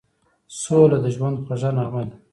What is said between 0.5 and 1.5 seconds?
سوله د ژوند